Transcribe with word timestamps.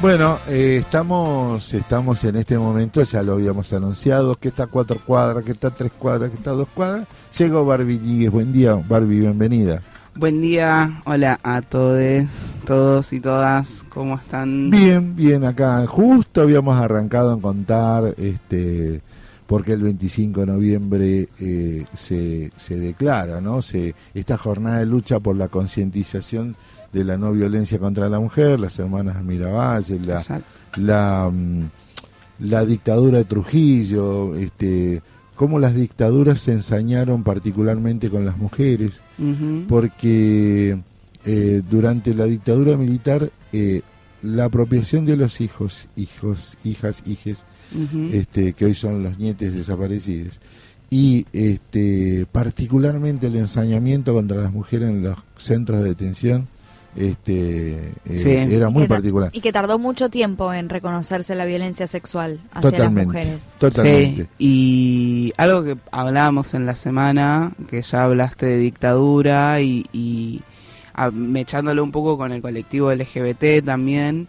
Bueno, 0.00 0.38
eh, 0.46 0.76
estamos, 0.78 1.74
estamos 1.74 2.22
en 2.22 2.36
este 2.36 2.56
momento, 2.56 3.02
ya 3.02 3.20
lo 3.20 3.32
habíamos 3.32 3.72
anunciado, 3.72 4.36
que 4.36 4.46
está 4.46 4.64
a 4.64 4.66
cuatro 4.68 5.00
cuadras, 5.04 5.44
que 5.44 5.50
está 5.50 5.68
a 5.68 5.74
tres 5.74 5.90
cuadras, 5.90 6.30
que 6.30 6.36
está 6.36 6.50
a 6.50 6.54
dos 6.54 6.68
cuadras. 6.68 7.08
Llegó 7.36 7.66
Barbie 7.66 7.98
Lligues. 7.98 8.30
Buen 8.30 8.52
día, 8.52 8.74
Barbie, 8.74 9.18
bienvenida. 9.18 9.82
Buen 10.14 10.40
día, 10.40 11.02
hola 11.04 11.40
a 11.42 11.62
todos, 11.62 12.26
todos 12.64 13.12
y 13.12 13.18
todas, 13.18 13.84
¿cómo 13.88 14.14
están? 14.14 14.70
Bien, 14.70 15.16
bien, 15.16 15.44
acá. 15.44 15.84
Justo 15.88 16.42
habíamos 16.42 16.78
arrancado 16.78 17.34
en 17.34 17.40
contar, 17.40 18.14
este, 18.18 19.02
porque 19.48 19.72
el 19.72 19.82
25 19.82 20.40
de 20.42 20.46
noviembre 20.46 21.28
eh, 21.40 21.86
se, 21.92 22.52
se 22.54 22.76
declara, 22.76 23.40
¿no? 23.40 23.62
Se, 23.62 23.96
esta 24.14 24.38
jornada 24.38 24.78
de 24.78 24.86
lucha 24.86 25.18
por 25.18 25.34
la 25.34 25.48
concientización 25.48 26.54
de 26.92 27.04
la 27.04 27.16
no 27.16 27.32
violencia 27.32 27.78
contra 27.78 28.08
la 28.08 28.20
mujer, 28.20 28.58
las 28.58 28.78
hermanas 28.78 29.22
Mirabal, 29.22 29.84
la, 30.06 30.42
la, 30.76 31.30
mm, 31.30 31.62
la, 32.40 32.64
dictadura 32.64 33.18
de 33.18 33.24
Trujillo, 33.24 34.34
este, 34.36 35.02
cómo 35.34 35.58
las 35.58 35.74
dictaduras 35.74 36.40
se 36.40 36.52
ensañaron 36.52 37.22
particularmente 37.22 38.10
con 38.10 38.24
las 38.24 38.38
mujeres, 38.38 39.02
porque 39.68 40.78
eh, 41.24 41.62
durante 41.70 42.14
la 42.14 42.24
dictadura 42.24 42.76
militar 42.76 43.30
eh, 43.52 43.82
la 44.22 44.46
apropiación 44.46 45.06
de 45.06 45.16
los 45.16 45.40
hijos, 45.40 45.88
hijos, 45.96 46.56
hijas, 46.64 47.02
hijes, 47.06 47.44
este, 48.12 48.54
que 48.54 48.64
hoy 48.64 48.74
son 48.74 49.02
los 49.02 49.18
nietes 49.18 49.54
desaparecidos, 49.54 50.40
y 50.90 51.26
este, 51.32 52.26
particularmente 52.32 53.26
el 53.26 53.36
ensañamiento 53.36 54.14
contra 54.14 54.38
las 54.38 54.52
mujeres 54.52 54.88
en 54.88 55.02
los 55.02 55.18
centros 55.36 55.82
de 55.82 55.90
detención, 55.90 56.48
este 56.96 57.92
eh, 58.06 58.48
era 58.50 58.70
muy 58.70 58.86
particular. 58.86 59.30
Y 59.32 59.40
que 59.40 59.52
tardó 59.52 59.78
mucho 59.78 60.08
tiempo 60.08 60.52
en 60.52 60.68
reconocerse 60.68 61.34
la 61.34 61.44
violencia 61.44 61.86
sexual 61.86 62.40
hacia 62.52 62.78
las 62.78 62.92
mujeres. 62.92 63.54
totalmente. 63.58 64.28
Y 64.38 65.32
algo 65.36 65.64
que 65.64 65.76
hablábamos 65.90 66.54
en 66.54 66.66
la 66.66 66.76
semana 66.76 67.52
que 67.68 67.82
ya 67.82 68.04
hablaste 68.04 68.46
de 68.46 68.58
dictadura 68.58 69.60
y, 69.60 69.86
y 69.92 70.42
mechándolo 71.12 71.84
un 71.84 71.92
poco 71.92 72.18
con 72.18 72.32
el 72.32 72.42
colectivo 72.42 72.92
LGBT 72.92 73.64
también 73.64 74.28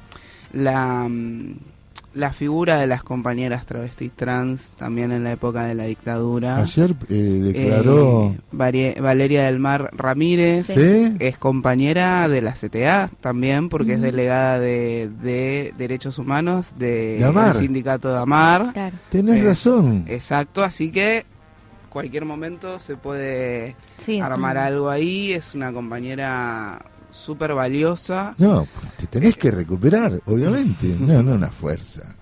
la 0.53 1.07
mm, 1.09 1.55
la 2.13 2.33
figura 2.33 2.77
de 2.77 2.87
las 2.87 3.03
compañeras 3.03 3.65
travestis 3.65 4.11
trans 4.15 4.69
también 4.77 5.11
en 5.11 5.23
la 5.23 5.33
época 5.33 5.65
de 5.65 5.75
la 5.75 5.85
dictadura. 5.85 6.57
Ayer 6.57 6.95
eh, 7.09 7.13
declaró... 7.13 8.35
Eh, 8.71 8.99
Valeria 8.99 9.45
del 9.45 9.59
Mar 9.59 9.89
Ramírez 9.93 10.69
es 10.69 11.37
compañera 11.37 12.27
de 12.27 12.41
la 12.41 12.53
CTA 12.53 13.09
también 13.21 13.69
porque 13.69 13.93
es 13.93 14.01
delegada 14.01 14.59
de, 14.59 15.73
Derechos 15.77 16.17
Humanos 16.17 16.73
de 16.77 17.19
del 17.19 17.53
sindicato 17.53 18.11
de 18.11 18.17
Amar. 18.17 18.73
Claro. 18.73 18.97
Tenés 19.09 19.41
eh, 19.41 19.45
razón. 19.45 20.05
Exacto, 20.07 20.63
así 20.63 20.91
que 20.91 21.25
cualquier 21.89 22.25
momento 22.25 22.79
se 22.79 22.97
puede 22.97 23.75
armar 24.21 24.57
algo 24.57 24.89
ahí. 24.89 25.31
Es 25.31 25.55
una 25.55 25.71
compañera 25.71 26.79
súper 27.19 27.53
valiosa. 27.53 28.35
No, 28.37 28.67
te 28.97 29.07
tenés 29.07 29.37
que 29.37 29.51
recuperar, 29.51 30.19
obviamente. 30.25 30.87
No, 30.99 31.21
no 31.21 31.33
una 31.33 31.49
fuerza. 31.49 32.15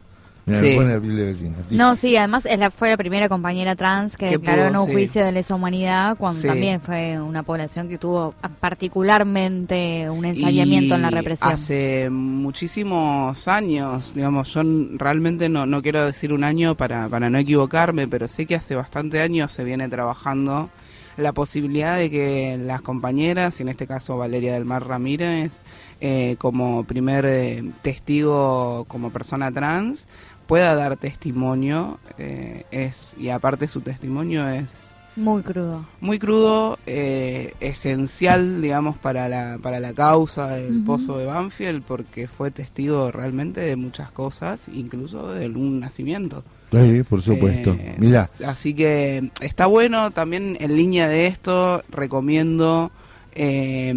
no, 1.71 1.95
sí, 1.97 2.15
además 2.15 2.45
es 2.45 2.57
la, 2.57 2.71
fue 2.71 2.89
la 2.89 2.95
primera 2.95 3.27
compañera 3.27 3.75
trans 3.75 4.15
que 4.15 4.29
declaró 4.29 4.67
en 4.67 4.77
un 4.77 4.87
juicio 4.87 5.25
de 5.25 5.33
lesa 5.33 5.55
humanidad, 5.55 6.17
cuando 6.17 6.41
también 6.41 6.79
fue 6.79 7.19
una 7.19 7.43
población 7.43 7.89
que 7.89 7.97
tuvo 7.97 8.33
particularmente 8.61 10.09
un 10.09 10.23
ensayamiento 10.23 10.95
en 10.95 11.01
la 11.01 11.09
represión. 11.09 11.51
Hace 11.51 12.09
muchísimos 12.09 13.45
años, 13.49 14.13
digamos, 14.15 14.53
yo 14.53 14.61
realmente 14.93 15.49
no, 15.49 15.65
no 15.65 15.81
quiero 15.81 16.05
decir 16.05 16.31
un 16.31 16.45
año 16.45 16.75
para, 16.75 17.09
para 17.09 17.29
no 17.29 17.37
equivocarme, 17.37 18.07
pero 18.07 18.29
sé 18.29 18.45
que 18.45 18.55
hace 18.55 18.73
bastante 18.73 19.19
años 19.19 19.51
se 19.51 19.65
viene 19.65 19.89
trabajando 19.89 20.69
la 21.17 21.33
posibilidad 21.33 21.97
de 21.97 22.09
que 22.09 22.57
las 22.57 22.81
compañeras, 22.81 23.59
y 23.59 23.63
en 23.63 23.69
este 23.69 23.87
caso 23.87 24.17
Valeria 24.17 24.53
del 24.53 24.65
Mar 24.65 24.87
Ramírez, 24.87 25.59
eh, 25.99 26.35
como 26.37 26.83
primer 26.83 27.25
eh, 27.25 27.71
testigo 27.81 28.85
como 28.87 29.11
persona 29.11 29.51
trans, 29.51 30.07
pueda 30.45 30.75
dar 30.75 30.95
testimonio, 30.97 31.99
eh, 32.17 32.65
es 32.71 33.15
y 33.17 33.29
aparte 33.29 33.67
su 33.67 33.81
testimonio 33.81 34.47
es 34.47 34.93
muy 35.15 35.41
crudo. 35.41 35.83
Muy 35.99 36.19
crudo, 36.19 36.77
esencial, 36.85 38.61
digamos, 38.61 38.97
para 38.97 39.27
la, 39.27 39.57
para 39.57 39.79
la 39.79 39.93
causa 39.93 40.49
del 40.49 40.83
pozo 40.83 41.17
de 41.17 41.25
Banfield, 41.25 41.81
porque 41.81 42.27
fue 42.27 42.51
testigo 42.51 43.09
realmente 43.09 43.61
de 43.61 43.75
muchas 43.75 44.11
cosas, 44.11 44.67
incluso 44.71 45.33
de 45.33 45.47
un 45.47 45.79
nacimiento. 45.79 46.43
Sí, 46.71 47.03
por 47.03 47.21
supuesto. 47.21 47.73
Eh, 47.73 47.95
Mira. 47.97 48.29
Así 48.45 48.73
que 48.73 49.31
está 49.41 49.67
bueno. 49.67 50.11
También 50.11 50.57
en 50.59 50.75
línea 50.75 51.07
de 51.07 51.27
esto, 51.27 51.83
recomiendo. 51.89 52.91
Eh, 53.33 53.93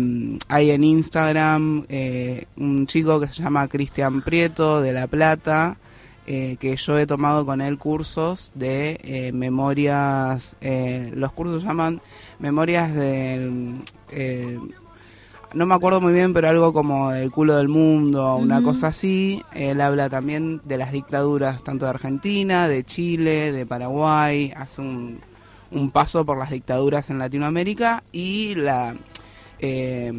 hay 0.48 0.70
en 0.70 0.84
Instagram 0.84 1.86
eh, 1.88 2.44
un 2.56 2.86
chico 2.86 3.18
que 3.18 3.26
se 3.26 3.42
llama 3.42 3.66
Cristian 3.68 4.20
Prieto 4.22 4.80
de 4.82 4.92
La 4.92 5.06
Plata. 5.06 5.76
que 6.26 6.76
yo 6.76 6.96
he 6.96 7.06
tomado 7.06 7.44
con 7.44 7.60
él 7.60 7.76
cursos 7.76 8.52
de 8.54 9.30
memorias. 9.34 10.56
los 10.60 11.32
cursos 11.32 11.64
llaman 11.64 12.00
memorias 12.38 12.94
del 12.94 13.82
no 15.52 15.66
me 15.66 15.74
acuerdo 15.74 16.00
muy 16.00 16.12
bien, 16.12 16.32
pero 16.32 16.48
algo 16.48 16.72
como 16.72 17.12
el 17.12 17.30
culo 17.30 17.56
del 17.56 17.68
mundo, 17.68 18.36
una 18.36 18.62
cosa 18.62 18.88
así. 18.88 19.42
Él 19.52 19.80
habla 19.80 20.08
también 20.08 20.60
de 20.64 20.78
las 20.78 20.92
dictaduras 20.92 21.62
tanto 21.64 21.84
de 21.86 21.90
Argentina, 21.90 22.68
de 22.68 22.84
Chile, 22.84 23.52
de 23.52 23.66
Paraguay, 23.66 24.52
hace 24.54 24.80
un, 24.80 25.20
un 25.70 25.90
paso 25.90 26.24
por 26.24 26.38
las 26.38 26.50
dictaduras 26.50 27.10
en 27.10 27.18
Latinoamérica 27.18 28.04
y 28.12 28.54
la, 28.54 28.94
eh, 29.58 30.12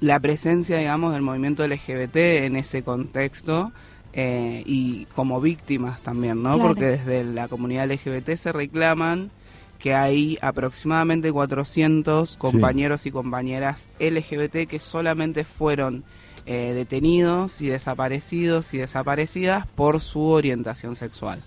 la 0.00 0.20
presencia, 0.20 0.78
digamos, 0.78 1.12
del 1.12 1.22
movimiento 1.22 1.66
LGBT 1.66 2.16
en 2.16 2.56
ese 2.56 2.82
contexto. 2.82 3.72
Eh, 4.18 4.62
y 4.64 5.04
como 5.14 5.42
víctimas 5.42 6.00
también, 6.00 6.42
¿no? 6.42 6.56
Porque 6.56 6.86
desde 6.86 7.22
la 7.22 7.48
comunidad 7.48 7.90
LGBT 7.90 8.30
se 8.36 8.50
reclaman 8.50 9.30
que 9.78 9.94
hay 9.94 10.38
aproximadamente 10.40 11.32
400 11.32 12.36
compañeros 12.36 13.06
y 13.06 13.10
compañeras 13.10 13.88
LGBT 14.00 14.68
que 14.68 14.78
solamente 14.80 15.44
fueron 15.44 16.04
eh, 16.48 16.74
detenidos 16.74 17.60
y 17.60 17.66
desaparecidos 17.66 18.72
y 18.72 18.78
desaparecidas 18.78 19.66
por 19.66 20.00
su 20.00 20.22
orientación 20.22 20.94
sexual. 20.94 21.40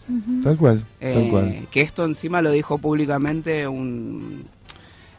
Tal 0.43 0.57
cual, 0.57 0.83
tal 0.99 1.11
eh, 1.11 1.27
cual. 1.31 1.67
Que 1.71 1.79
esto 1.79 2.03
encima 2.03 2.41
lo 2.41 2.51
dijo 2.51 2.79
públicamente 2.79 3.65
un, 3.65 4.43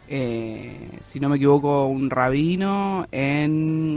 eh, 0.06 0.98
si 1.00 1.18
no 1.18 1.30
me 1.30 1.36
equivoco, 1.36 1.86
un 1.86 2.10
rabino, 2.10 3.06
en 3.10 3.96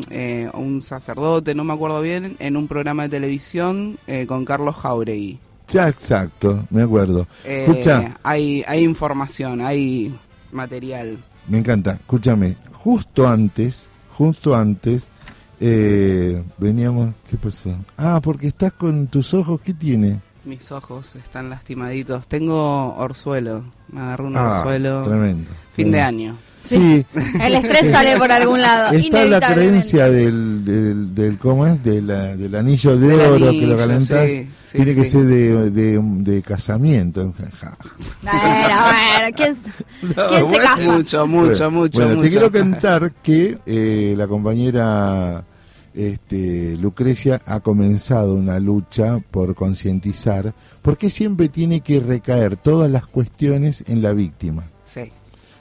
un 0.53 0.81
sacerdote, 0.81 1.53
no 1.53 1.65
me 1.65 1.73
acuerdo 1.73 2.01
bien, 2.01 2.37
en 2.39 2.55
un 2.55 2.69
programa 2.69 3.03
de 3.03 3.09
televisión 3.09 3.97
con 4.25 4.45
Carlos 4.45 4.77
Jauregui. 4.77 5.39
Ya, 5.67 5.87
exacto, 5.89 6.65
me 6.69 6.83
acuerdo. 6.83 7.27
Eh, 7.45 7.65
Escucha. 7.67 8.17
Hay, 8.23 8.63
hay 8.67 8.83
información, 8.83 9.61
hay 9.61 10.15
material. 10.51 11.17
Me 11.47 11.59
encanta. 11.59 11.93
Escúchame, 11.93 12.57
justo 12.71 13.27
antes, 13.27 13.89
justo 14.11 14.55
antes, 14.55 15.11
eh, 15.59 16.43
veníamos. 16.57 17.13
¿Qué 17.29 17.37
pasó? 17.37 17.75
Ah, 17.97 18.19
porque 18.21 18.47
estás 18.47 18.73
con 18.73 19.07
tus 19.07 19.33
ojos, 19.33 19.61
¿qué 19.61 19.73
tiene? 19.73 20.19
Mis 20.45 20.71
ojos 20.71 21.15
están 21.15 21.49
lastimaditos. 21.49 22.27
Tengo 22.27 22.95
orzuelo. 22.97 23.63
Me 23.91 24.01
agarró 24.01 24.27
un 24.27 24.37
ah, 24.37 24.59
orzuelo. 24.59 25.03
Tremendo. 25.03 25.51
Fin 25.73 25.91
de 25.91 26.01
año. 26.01 26.35
Sí. 26.63 27.05
El 27.41 27.55
estrés 27.55 27.91
sale 27.91 28.17
por 28.17 28.31
algún 28.31 28.61
lado. 28.61 28.93
Está 28.93 29.25
la 29.25 29.39
creencia 29.39 30.09
del, 30.09 30.63
del, 30.65 31.15
del 31.15 31.37
¿cómo 31.37 31.65
es? 31.65 31.81
del 31.81 32.55
anillo 32.55 32.97
de 32.97 33.15
oro 33.15 33.51
que 33.51 33.67
lo 33.67 33.77
calentás. 33.77 34.29
Tiene 34.73 34.95
que 34.95 35.05
ser 35.05 35.25
de, 35.25 35.69
de, 35.69 35.99
de 36.01 36.41
casamiento. 36.41 37.21
bueno, 37.23 37.77
¿quién, 39.35 39.55
se 39.55 40.57
casa? 40.57 40.91
Mucho, 40.91 41.27
mucho, 41.27 41.71
mucho. 41.71 42.05
Bueno, 42.05 42.21
te 42.21 42.29
quiero 42.29 42.51
contar 42.51 43.13
que 43.23 43.57
eh, 43.65 44.15
la 44.17 44.27
compañera 44.27 45.43
este, 45.93 46.75
Lucrecia 46.77 47.39
ha 47.45 47.59
comenzado 47.59 48.35
una 48.35 48.59
lucha 48.59 49.19
por 49.31 49.53
concientizar, 49.55 50.53
porque 50.81 51.09
siempre 51.09 51.49
tiene 51.49 51.81
que 51.81 51.99
recaer 51.99 52.57
todas 52.57 52.89
las 52.89 53.05
cuestiones 53.05 53.83
en 53.87 54.01
la 54.01 54.13
víctima 54.13 54.63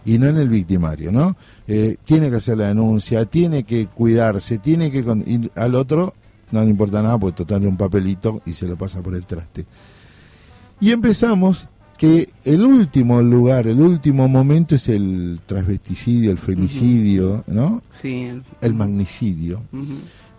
y 0.04 0.18
no 0.18 0.26
en 0.26 0.36
el 0.36 0.48
victimario, 0.48 1.12
¿no? 1.12 1.36
Eh, 1.68 1.96
tiene 2.04 2.30
que 2.30 2.36
hacer 2.36 2.58
la 2.58 2.68
denuncia, 2.68 3.24
tiene 3.24 3.62
que 3.62 3.86
cuidarse, 3.86 4.58
tiene 4.58 4.90
que... 4.90 4.98
ir 5.26 5.50
al 5.54 5.74
otro 5.74 6.14
no 6.52 6.62
le 6.62 6.70
importa 6.70 7.02
nada, 7.02 7.18
pues 7.18 7.34
total 7.34 7.66
un 7.66 7.76
papelito 7.76 8.42
y 8.46 8.52
se 8.52 8.68
lo 8.68 8.76
pasa 8.76 9.02
por 9.02 9.14
el 9.14 9.24
traste. 9.24 9.66
Y 10.80 10.90
empezamos 10.90 11.68
que 11.96 12.28
el 12.44 12.64
último 12.64 13.22
lugar, 13.22 13.68
el 13.68 13.80
último 13.80 14.26
momento 14.26 14.74
es 14.74 14.88
el 14.88 15.38
transvesticidio, 15.46 16.32
el 16.32 16.38
femicidio, 16.38 17.44
¿no? 17.46 17.80
Sí. 17.92 18.28
El 18.60 18.74
magnicidio. 18.74 19.62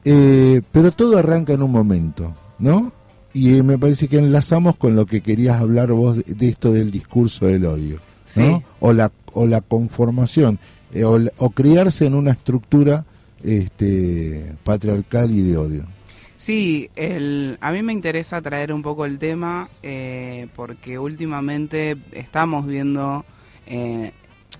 Eh, 0.03 0.61
pero 0.71 0.91
todo 0.91 1.17
arranca 1.17 1.53
en 1.53 1.63
un 1.63 1.71
momento, 1.71 2.35
¿no? 2.59 2.91
Y 3.33 3.61
me 3.61 3.77
parece 3.77 4.09
que 4.09 4.17
enlazamos 4.17 4.75
con 4.75 4.95
lo 4.95 5.05
que 5.05 5.21
querías 5.21 5.61
hablar 5.61 5.93
vos 5.93 6.17
de, 6.25 6.49
esto 6.49 6.73
del 6.73 6.91
discurso 6.91 7.45
del 7.45 7.65
odio, 7.65 7.99
¿no? 8.35 8.61
O 8.81 8.91
la, 8.91 9.11
o 9.31 9.47
la 9.47 9.61
conformación, 9.61 10.59
eh, 10.93 11.05
o, 11.05 11.49
criarse 11.51 12.05
en 12.05 12.13
una 12.13 12.31
estructura 12.31 13.05
este, 13.41 14.53
patriarcal 14.63 15.31
y 15.31 15.41
de 15.41 15.57
odio. 15.57 15.85
Sí, 16.43 16.89
el, 16.97 17.57
a 17.61 17.71
mí 17.71 17.83
me 17.83 17.93
interesa 17.93 18.41
traer 18.41 18.73
un 18.73 18.81
poco 18.81 19.05
el 19.05 19.17
tema 19.17 19.69
eh, 19.81 20.49
porque 20.57 20.99
últimamente 20.99 21.95
estamos 22.11 22.67
viendo, 22.67 23.23
eh, 23.65 24.11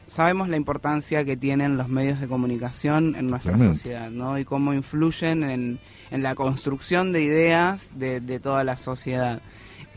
sabemos 0.08 0.48
la 0.48 0.56
importancia 0.56 1.26
que 1.26 1.36
tienen 1.36 1.76
los 1.76 1.90
medios 1.90 2.22
de 2.22 2.30
comunicación 2.30 3.18
en 3.18 3.28
nuestra 3.28 3.58
sociedad, 3.58 4.10
¿no? 4.10 4.40
Y 4.40 4.46
cómo 4.46 4.74
influyen 4.74 5.44
en, 5.44 5.80
en 6.10 6.24
la 6.24 6.36
construcción 6.36 7.12
de 7.12 7.24
ideas 7.24 7.92
de, 8.00 8.22
de 8.22 8.40
toda 8.40 8.64
la 8.64 8.78
sociedad. 8.78 9.42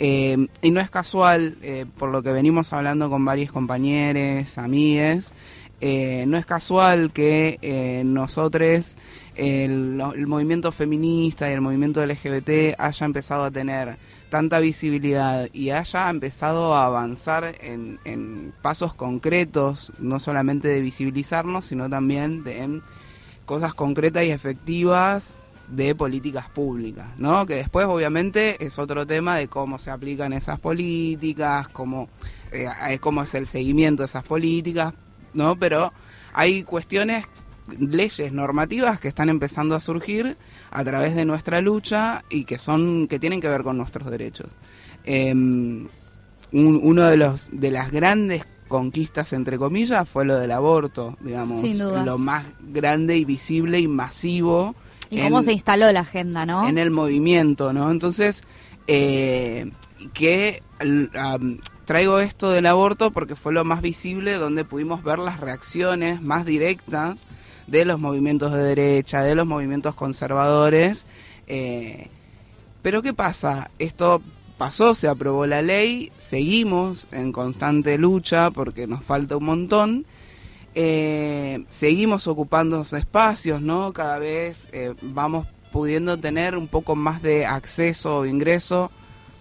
Eh, 0.01 0.49
y 0.63 0.71
no 0.73 0.81
es 0.81 0.91
casual, 0.91 1.57
eh, 1.63 1.87
por 1.97 2.11
lo 2.11 2.21
que 2.21 2.33
venimos 2.33 2.73
hablando 2.73 3.09
con 3.09 3.25
varios 3.25 3.53
compañeros, 3.53 4.59
amigues, 4.59 5.33
eh, 5.81 6.25
no 6.27 6.37
es 6.37 6.47
casual 6.47 7.13
que 7.13 8.03
nosotros, 8.05 8.97
el, 9.35 10.27
movimiento 10.27 10.73
feminista 10.73 11.51
y 11.51 11.55
el 11.55 11.61
movimiento 11.61 12.05
LGBT 12.05 12.79
haya 12.79 13.07
empezado 13.07 13.45
a 13.45 13.51
tener 13.51 13.97
tanta 14.31 14.59
visibilidad 14.59 15.49
y 15.53 15.71
haya 15.71 16.11
empezado 16.11 16.75
a 16.75 16.87
avanzar 16.87 17.55
en, 17.61 17.99
en 18.05 18.53
pasos 18.63 18.95
concretos, 18.95 19.93
no 19.99 20.19
solamente 20.19 20.69
de 20.69 20.81
visibilizarnos, 20.81 21.67
sino 21.67 21.89
también 21.89 22.43
de 22.43 22.63
en 22.63 22.83
cosas 23.45 23.75
concretas 23.75 24.25
y 24.25 24.31
efectivas 24.31 25.33
de 25.69 25.95
políticas 25.95 26.49
públicas, 26.49 27.07
¿no? 27.19 27.47
Que 27.47 27.55
después 27.55 27.87
obviamente 27.87 28.65
es 28.65 28.79
otro 28.79 29.07
tema 29.07 29.37
de 29.37 29.49
cómo 29.49 29.79
se 29.79 29.91
aplican 29.91 30.33
esas 30.33 30.61
políticas, 30.61 31.69
cómo, 31.69 32.09
eh, 32.53 32.99
cómo 33.01 33.23
es 33.23 33.35
el 33.35 33.47
seguimiento 33.47 34.03
de 34.03 34.07
esas 34.07 34.25
políticas, 34.25 34.95
¿no? 35.37 35.57
Pero 35.59 35.93
hay 36.33 36.63
cuestiones, 36.63 37.27
leyes 37.79 38.33
normativas 38.33 39.01
que 39.01 39.09
están 39.09 39.29
empezando 39.29 39.75
a 39.75 39.81
surgir 39.81 40.37
a 40.71 40.85
través 40.85 41.15
de 41.15 41.25
nuestra 41.25 41.61
lucha 41.61 42.25
y 42.29 42.45
que 42.45 42.59
son, 42.59 43.09
que 43.09 43.19
tienen 43.19 43.41
que 43.41 43.49
ver 43.49 43.63
con 43.63 43.77
nuestros 43.77 44.11
derechos. 44.11 44.51
Em, 45.05 45.87
uno 46.53 47.05
de 47.05 47.17
los 47.17 47.49
de 47.53 47.71
las 47.71 47.91
grandes 47.91 48.47
conquistas 48.69 49.33
entre 49.33 49.59
comillas 49.59 50.09
fue 50.09 50.25
lo 50.25 50.39
del 50.39 50.51
aborto, 50.51 51.17
digamos, 51.21 51.63
lo 52.05 52.19
más 52.19 52.45
grande 52.61 53.17
y 53.17 53.25
visible 53.25 53.79
y 53.79 53.89
masivo 53.89 54.75
y 55.11 55.21
cómo 55.21 55.43
se 55.43 55.53
instaló 55.53 55.91
la 55.93 56.01
agenda, 56.01 56.47
¿no? 56.47 56.69
En 56.69 56.79
el 56.79 56.91
movimiento, 56.91 57.73
¿no? 57.73 57.91
Entonces, 57.91 58.43
eh, 58.87 59.71
que 60.13 60.63
traigo 61.87 62.19
esto 62.21 62.51
del 62.51 62.67
aborto 62.67 63.11
porque 63.11 63.37
fue 63.37 63.55
lo 63.55 63.65
más 63.65 63.81
visible 63.81 64.35
donde 64.35 64.65
pudimos 64.65 65.03
ver 65.03 65.19
las 65.19 65.41
reacciones 65.41 66.21
más 66.21 66.45
directas 66.45 67.21
de 67.67 67.87
los 67.87 67.99
movimientos 67.99 68.53
de 68.53 68.63
derecha, 68.63 69.23
de 69.23 69.35
los 69.35 69.47
movimientos 69.47 69.95
conservadores. 69.95 71.07
Eh, 71.47 72.09
pero 72.83 73.01
¿qué 73.01 73.15
pasa? 73.15 73.71
Esto 73.79 74.21
pasó, 74.59 74.95
se 74.95 75.09
aprobó 75.09 75.47
la 75.47 75.63
ley, 75.63 76.13
seguimos 76.19 77.07
en 77.11 77.33
constante 77.33 77.97
lucha 77.97 78.51
porque 78.51 78.87
nos 78.87 79.03
falta 79.03 79.39
un 79.39 79.45
montón 79.45 80.07
eh, 80.79 81.65
seguimos 81.69 82.29
ocupando 82.29 82.83
esos 82.83 82.99
espacios, 82.99 83.63
¿no? 83.63 83.95
Cada 83.95 84.19
vez 84.19 84.69
eh, 84.73 84.93
vamos 85.01 85.47
pudiendo 85.73 86.19
tener 86.19 86.55
un 86.55 86.69
poco 86.69 86.95
más 86.95 87.23
de 87.23 87.47
acceso 87.47 88.19
o 88.19 88.27
ingreso 88.27 88.91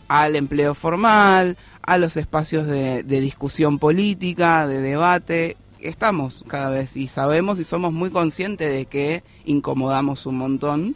al 0.07 0.37
empleo 0.37 0.73
formal, 0.75 1.57
a 1.85 1.97
los 1.97 2.17
espacios 2.17 2.65
de, 2.67 3.03
discusión 3.03 3.79
política, 3.79 4.67
de 4.67 4.81
debate. 4.81 5.57
Estamos 5.79 6.43
cada 6.47 6.71
vez 6.71 6.97
y 6.97 7.07
sabemos 7.07 7.59
y 7.59 7.63
somos 7.63 7.93
muy 7.93 8.09
conscientes 8.09 8.71
de 8.71 8.85
que 8.87 9.23
incomodamos 9.45 10.25
un 10.25 10.37
montón 10.37 10.95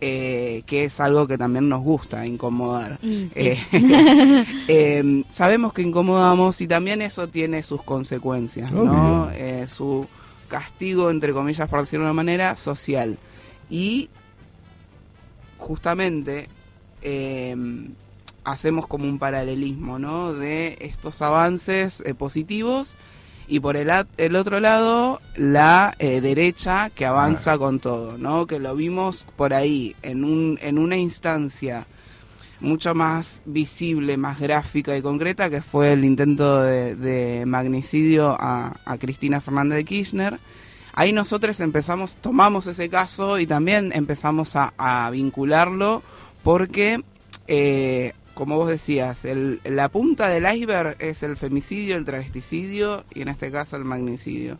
eh, 0.00 0.62
que 0.66 0.84
es 0.84 1.00
algo 1.00 1.26
que 1.26 1.36
también 1.36 1.68
nos 1.68 1.82
gusta 1.82 2.24
incomodar. 2.24 3.00
Eh, 3.02 3.58
em, 4.68 5.24
sabemos 5.28 5.72
que 5.72 5.82
incomodamos 5.82 6.60
y 6.60 6.68
también 6.68 7.02
eso 7.02 7.28
tiene 7.28 7.64
sus 7.64 7.82
consecuencias, 7.82 8.70
¿no? 8.70 9.30
Eh, 9.32 9.66
su 9.66 10.06
castigo, 10.46 11.10
entre 11.10 11.32
comillas, 11.32 11.68
por 11.68 11.80
decirlo 11.80 12.04
de 12.04 12.12
una 12.12 12.16
manera, 12.16 12.56
social. 12.56 13.18
Y 13.68 14.08
justamente 15.58 16.46
em, 17.02 17.88
hacemos 18.50 18.86
como 18.86 19.04
un 19.04 19.18
paralelismo, 19.18 19.98
¿no? 19.98 20.32
De 20.34 20.78
estos 20.80 21.22
avances 21.22 22.02
positivos 22.18 22.94
y 23.48 23.60
por 23.60 23.76
el, 23.76 23.90
el 24.18 24.36
otro 24.36 24.60
lado 24.60 25.20
la 25.36 25.94
eh, 25.98 26.20
derecha 26.20 26.90
que 26.90 27.06
avanza 27.06 27.56
con 27.56 27.80
todo, 27.80 28.18
¿no? 28.18 28.46
Que 28.46 28.58
lo 28.58 28.76
vimos 28.76 29.26
por 29.36 29.54
ahí 29.54 29.96
en 30.02 30.24
un 30.24 30.58
en 30.60 30.78
una 30.78 30.96
instancia 30.96 31.86
mucho 32.60 32.94
más 32.94 33.40
visible, 33.44 34.16
más 34.16 34.38
gráfica 34.40 34.96
y 34.96 35.02
concreta 35.02 35.48
que 35.48 35.62
fue 35.62 35.92
el 35.92 36.04
intento 36.04 36.62
de, 36.62 37.44
magnicidio 37.46 38.36
a, 38.38 38.74
Cristina 38.98 39.40
Fernández 39.40 39.78
de 39.78 39.84
Kirchner. 39.84 40.38
Ahí 40.92 41.12
nosotros 41.12 41.60
empezamos, 41.60 42.16
tomamos 42.16 42.66
ese 42.66 42.88
caso 42.88 43.38
y 43.38 43.46
también 43.46 43.92
empezamos 43.94 44.54
a, 44.56 45.08
vincularlo 45.10 46.02
porque 46.42 47.00
eh, 47.46 48.12
como 48.38 48.56
vos 48.56 48.68
decías, 48.68 49.24
el, 49.24 49.60
la 49.64 49.88
punta 49.88 50.28
del 50.28 50.46
iceberg 50.46 50.94
es 51.00 51.24
el 51.24 51.36
femicidio, 51.36 51.96
el 51.96 52.04
travesticidio 52.04 53.04
y 53.12 53.22
en 53.22 53.28
este 53.28 53.50
caso 53.50 53.74
el 53.74 53.82
magnicidio. 53.82 54.58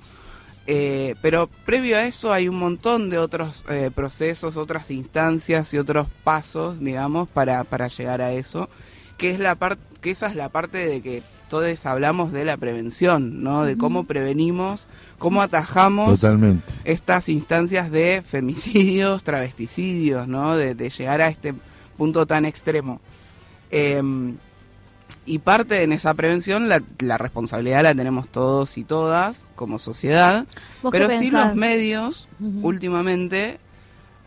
Eh, 0.67 1.15
pero 1.23 1.49
previo 1.65 1.97
a 1.97 2.05
eso 2.05 2.33
hay 2.33 2.49
un 2.49 2.57
montón 2.57 3.09
de 3.09 3.19
otros 3.19 3.65
eh, 3.71 3.93
procesos, 3.95 4.57
otras 4.57 4.91
instancias 4.91 5.73
y 5.73 5.79
otros 5.79 6.09
pasos, 6.25 6.81
digamos, 6.81 7.29
para, 7.29 7.63
para 7.63 7.87
llegar 7.87 8.21
a 8.21 8.33
eso, 8.33 8.69
que 9.17 9.31
es 9.31 9.39
la 9.39 9.55
parte 9.55 9.81
que 10.01 10.11
esa 10.11 10.27
es 10.27 10.35
la 10.35 10.49
parte 10.49 10.79
de 10.79 11.01
que 11.01 11.23
todos 11.49 11.87
hablamos 11.87 12.33
de 12.33 12.45
la 12.45 12.57
prevención, 12.57 13.45
¿no? 13.45 13.63
De 13.65 13.77
cómo 13.77 14.05
prevenimos, 14.05 14.87
cómo 15.19 15.41
atajamos 15.41 16.21
estas 16.85 17.29
instancias 17.29 17.93
de 17.93 18.23
femicidios, 18.27 19.23
travesticidios, 19.23 20.27
¿no? 20.27 20.57
de 20.57 20.91
llegar 20.91 21.21
a 21.21 21.29
este 21.29 21.55
punto 21.97 22.27
tan 22.27 22.45
extremo. 22.45 23.01
Em, 23.71 24.37
y 25.27 25.39
parte 25.39 25.83
en 25.83 25.93
esa 25.93 26.15
prevención, 26.15 26.69
la, 26.69 27.19
responsabilidad 27.19 27.83
la 27.83 27.95
tenemos 27.95 28.29
todos 28.29 28.79
y 28.79 28.85
todas 28.85 29.45
como 29.55 29.79
sociedad, 29.79 30.47
pero 30.91 31.11
sí 31.11 31.31
los 31.31 31.55
medios 31.55 32.29
últimamente 32.63 33.59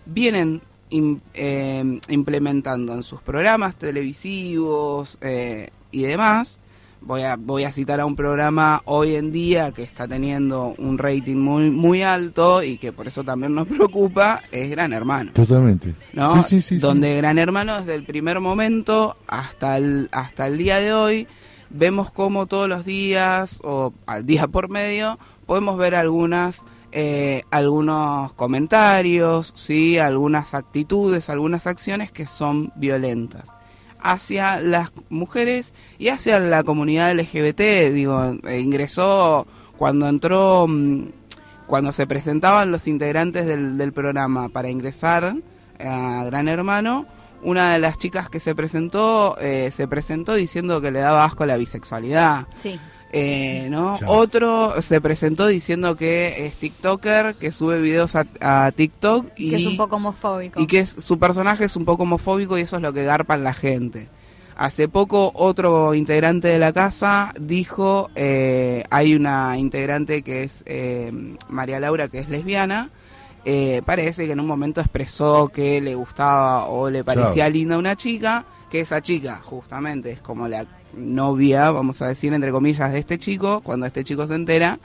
vienen 0.06 0.62
em, 0.92 2.00
implementando 2.08 2.94
en 2.94 3.04
sus 3.04 3.22
programas 3.22 3.76
televisivos 3.76 5.18
eh, 5.22 5.70
y 5.92 6.04
demás 6.04 6.60
voy 7.02 7.24
a, 7.24 7.36
voy 7.36 7.64
a 7.64 7.72
citar 7.72 8.00
a 8.00 8.06
un 8.06 8.16
programa 8.16 8.82
hoy 8.86 9.16
en 9.16 9.32
día 9.32 9.72
que 9.72 9.84
está 9.84 10.08
teniendo 10.08 10.74
un 10.78 10.98
rating 10.98 11.38
muy, 11.38 11.70
muy 11.70 12.04
alto 12.04 12.64
y 12.64 12.78
que 12.78 12.94
por 12.94 13.08
eso 13.08 13.24
también 13.24 13.54
nos 13.54 13.68
preocupa, 13.68 14.42
es 14.52 14.70
Gran 14.70 14.94
Hermano. 14.94 15.32
Totalmente. 15.34 15.96
¿no? 16.14 16.42
Sí, 16.42 16.62
sí, 16.62 16.62
sí, 16.62 16.78
Donde 16.78 17.18
Gran 17.18 17.38
Hermano 17.38 17.80
desde 17.80 17.96
el 17.96 18.04
primer 18.04 18.40
momento 18.40 19.18
hasta 19.28 19.78
el, 19.78 20.10
hasta 20.12 20.48
el 20.48 20.58
día 20.58 20.80
de 20.80 20.94
hoy 20.94 21.28
vemos 21.70 22.12
cómo 22.12 22.48
todos 22.48 22.68
los 22.68 22.86
días 22.86 23.60
o 23.64 23.94
al 24.06 24.26
día 24.26 24.48
por 24.48 24.70
medio 24.70 25.18
podemos 25.46 25.78
ver 25.78 25.96
algunas 25.96 26.64
eh, 26.94 27.44
algunos 27.52 28.34
comentarios, 28.34 29.54
sí, 29.56 29.98
algunas 29.98 30.54
actitudes, 30.54 31.30
algunas 31.30 31.66
acciones 31.66 32.12
que 32.12 32.26
son 32.26 32.74
violentas 32.76 33.48
hacia 34.02 34.60
las 34.60 34.92
mujeres 35.10 35.74
y 35.98 36.10
hacia 36.10 36.40
la 36.40 36.64
comunidad 36.64 37.14
LGBT. 37.14 37.92
Digo, 37.94 38.36
eh, 38.48 38.60
ingresó 38.60 39.48
cuando 39.78 40.08
entró, 40.08 40.68
mm, 40.68 41.10
cuando 41.68 41.92
se 41.92 42.08
presentaban 42.08 42.72
los 42.72 42.88
integrantes 42.88 43.46
del, 43.46 43.94
programa 43.94 44.50
para 44.50 44.70
ingresar 44.70 45.36
a 45.80 46.24
Gran 46.26 46.48
Hermano, 46.48 47.06
una 47.44 47.74
de 47.74 47.80
las 47.80 47.98
chicas 47.98 48.30
que 48.30 48.40
se 48.40 48.54
presentó 48.54 49.36
eh, 49.40 49.72
se 49.72 49.88
presentó 49.88 50.36
diciendo 50.36 50.80
que 50.82 50.92
le 50.92 51.00
daba 51.00 51.26
asco 51.26 51.46
la 51.46 51.58
bisexualidad. 51.58 52.48
Sí. 52.56 52.80
Eh, 53.14 53.68
¿no? 53.70 53.96
Otro 54.08 54.82
se 54.82 55.02
presentó 55.02 55.48
diciendo 55.48 55.98
que 55.98 56.46
es 56.46 56.54
TikToker, 56.56 57.36
que 57.36 57.52
sube 57.52 57.82
videos 57.82 58.16
a, 58.16 58.72
TikTok 58.72 59.28
y 59.36 59.50
que 59.50 59.58
es 59.58 59.66
un 59.66 59.78
poco 59.78 59.98
homofóbico. 59.98 60.62
Y 60.62 60.68
que 60.68 60.86
su 60.86 61.20
personaje 61.20 61.66
es 61.66 61.76
un 61.76 61.86
poco 61.86 62.04
homofóbico 62.04 62.58
y 62.58 62.62
eso 62.62 62.78
es 62.78 62.82
lo 62.82 62.94
que 62.94 63.04
garpan 63.04 63.44
la 63.44 63.54
gente. 63.54 64.08
Hace 64.56 64.88
poco 64.88 65.32
otro 65.34 65.94
integrante 65.94 66.48
de 66.48 66.60
la 66.60 66.72
casa 66.72 67.34
dijo, 67.40 68.10
eh, 68.16 68.84
hay 68.90 69.16
una 69.16 69.58
integrante 69.58 70.22
que 70.22 70.44
es 70.44 70.64
eh, 70.66 71.12
María 71.50 71.80
Laura, 71.80 72.10
que 72.10 72.20
es 72.20 72.30
lesbiana, 72.30 72.90
eh, 73.44 73.82
parece 73.86 74.28
que 74.28 74.34
en 74.34 74.40
un 74.40 74.46
momento 74.46 74.80
expresó 74.80 75.50
que 75.50 75.82
le 75.82 75.96
gustaba 75.96 76.68
o 76.68 76.90
le 76.90 77.04
parecía 77.04 77.50
linda 77.50 77.78
una 77.78 77.96
chica, 77.96 78.46
que 78.70 78.82
esa 78.82 79.02
chica 79.02 79.42
justamente 79.44 80.12
es 80.12 80.22
como 80.22 80.48
la 80.48 80.66
novia, 80.96 81.72
vamos 81.72 82.02
a 82.02 82.08
decir 82.08 82.34
entre 82.34 82.52
comillas, 82.52 82.92
de 82.92 83.00
este 83.00 83.18
chico, 83.18 83.62
cuando 83.62 83.86
este 83.86 84.04
chico 84.04 84.28
se 84.28 84.36
entera, 84.36 84.80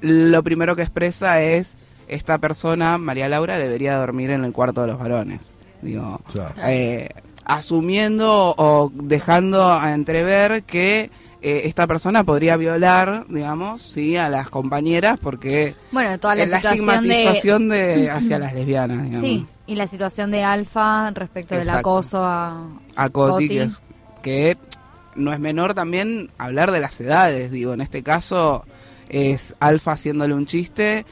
lo 0.00 0.42
primero 0.42 0.76
que 0.76 0.82
expresa 0.82 1.40
es, 1.42 1.74
esta 2.08 2.38
persona, 2.38 2.98
María 2.98 3.28
Laura, 3.28 3.58
debería 3.58 3.96
dormir 3.96 4.30
en 4.30 4.44
el 4.44 4.52
cuarto 4.52 4.82
de 4.82 4.88
los 4.88 4.98
varones. 4.98 5.50
Digo, 5.80 6.20
eh, 6.66 7.08
asumiendo 7.44 8.54
o 8.56 8.90
dejando 8.94 9.72
a 9.72 9.92
entrever 9.92 10.62
que 10.64 11.10
eh, 11.42 11.62
esta 11.64 11.86
persona 11.86 12.24
podría 12.24 12.56
violar, 12.56 13.26
digamos, 13.28 13.82
sí, 13.82 14.16
a 14.16 14.30
las 14.30 14.48
compañeras 14.48 15.18
porque 15.20 15.74
bueno, 15.92 16.18
toda 16.18 16.36
la, 16.36 16.44
estigmatización 16.44 17.68
de... 17.68 18.10
hacia 18.12 18.38
las 18.38 18.54
lesbianas, 18.54 19.02
digamos. 19.04 19.20
Sí, 19.20 19.46
y 19.66 19.76
la 19.76 19.86
situación 19.86 20.30
de 20.30 20.42
Alfa 20.42 21.10
respecto 21.10 21.54
del 21.54 21.68
acoso 21.68 22.24
a, 22.24 22.66
a 22.96 23.08
Coti, 23.10 23.60
Que, 24.22 24.56
no 25.16 25.32
es 25.32 25.40
menor 25.40 25.74
también 25.74 26.30
hablar 26.38 26.70
de 26.70 26.80
las 26.80 27.00
edades, 27.00 27.50
digo, 27.50 27.74
en 27.74 27.80
este 27.80 28.02
caso 28.02 28.62
es 29.08 29.54
Alfa 29.60 29.92
haciéndole 29.92 30.34
un 30.34 30.46
chiste 30.46 31.04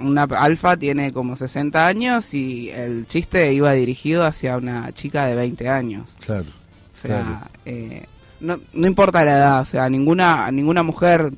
una 0.00 0.24
alfa 0.24 0.76
tiene 0.76 1.12
como 1.12 1.36
60 1.36 1.86
años 1.86 2.34
y 2.34 2.70
el 2.70 3.06
chiste 3.06 3.52
iba 3.52 3.72
dirigido 3.72 4.24
hacia 4.24 4.56
una 4.56 4.92
chica 4.92 5.26
de 5.26 5.34
20 5.34 5.68
años. 5.68 6.14
Claro. 6.24 6.46
O 6.46 6.98
sea, 6.98 7.48
Eh, 7.64 8.04
no, 8.40 8.60
no 8.74 8.86
importa 8.86 9.24
la 9.24 9.38
edad, 9.38 9.60
o 9.62 9.64
sea, 9.64 9.88
ninguna, 9.88 10.50
ninguna 10.50 10.82
mujer 10.82 11.32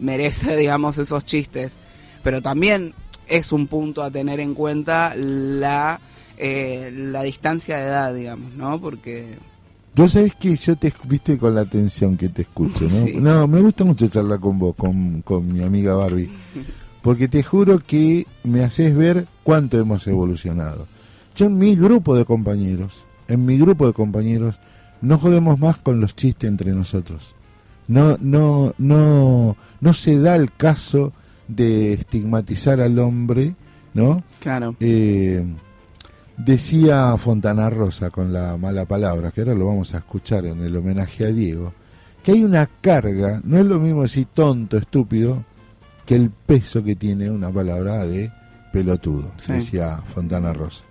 merece, 0.00 0.56
digamos, 0.56 0.98
esos 0.98 1.24
chistes, 1.24 1.76
pero 2.22 2.40
también 2.40 2.94
es 3.26 3.52
un 3.52 3.66
punto 3.66 4.02
a 4.02 4.10
tener 4.10 4.40
en 4.40 4.54
cuenta 4.54 5.14
la, 5.16 6.00
eh, 6.36 6.90
la 6.94 7.22
distancia 7.22 7.78
de 7.78 7.84
edad, 7.84 8.14
digamos, 8.14 8.54
¿no? 8.54 8.78
Porque... 8.78 9.36
Yo 9.94 10.08
sabes 10.08 10.34
que 10.34 10.54
yo 10.54 10.76
te 10.76 10.92
viste 11.04 11.38
con 11.38 11.54
la 11.54 11.62
atención 11.62 12.16
que 12.16 12.28
te 12.28 12.42
escucho, 12.42 12.86
¿no? 12.88 13.20
No, 13.20 13.46
me 13.48 13.60
gusta 13.60 13.84
mucho 13.84 14.06
charlar 14.06 14.38
con 14.38 14.58
vos, 14.58 14.74
con, 14.76 15.22
con 15.22 15.52
mi 15.52 15.62
amiga 15.62 15.94
Barbie, 15.94 16.30
porque 17.02 17.26
te 17.26 17.42
juro 17.42 17.80
que 17.80 18.26
me 18.44 18.62
haces 18.62 18.94
ver 18.94 19.26
cuánto 19.42 19.78
hemos 19.78 20.06
evolucionado. 20.06 20.86
Yo 21.34 21.46
en 21.46 21.58
mi 21.58 21.74
grupo 21.74 22.16
de 22.16 22.24
compañeros, 22.24 23.04
en 23.26 23.44
mi 23.44 23.58
grupo 23.58 23.86
de 23.86 23.92
compañeros, 23.92 24.58
no 25.00 25.18
jodemos 25.18 25.58
más 25.58 25.78
con 25.78 26.00
los 26.00 26.14
chistes 26.14 26.48
entre 26.48 26.72
nosotros. 26.72 27.34
No, 27.86 28.16
no, 28.20 28.74
no, 28.78 29.56
no 29.80 29.92
se 29.92 30.18
da 30.20 30.36
el 30.36 30.52
caso 30.52 31.12
de 31.48 31.94
estigmatizar 31.94 32.80
al 32.80 32.98
hombre, 32.98 33.54
¿no? 33.94 34.22
Claro. 34.40 34.76
Eh, 34.80 35.44
decía 36.38 37.16
Fontana 37.18 37.68
Rosa 37.68 38.10
con 38.10 38.32
la 38.32 38.56
mala 38.56 38.84
palabra, 38.84 39.30
que 39.30 39.42
ahora 39.42 39.54
lo 39.54 39.66
vamos 39.66 39.94
a 39.94 39.98
escuchar 39.98 40.46
en 40.46 40.62
el 40.62 40.76
homenaje 40.76 41.26
a 41.26 41.32
Diego, 41.32 41.74
que 42.22 42.32
hay 42.32 42.44
una 42.44 42.66
carga, 42.66 43.40
no 43.44 43.58
es 43.58 43.66
lo 43.66 43.78
mismo 43.78 44.02
decir 44.02 44.28
tonto, 44.32 44.76
estúpido, 44.76 45.44
que 46.06 46.14
el 46.14 46.30
peso 46.30 46.82
que 46.82 46.96
tiene 46.96 47.30
una 47.30 47.50
palabra 47.50 48.06
de 48.06 48.32
pelotudo, 48.72 49.32
decía 49.46 49.98
Fontana 50.14 50.52
Rosa. 50.52 50.84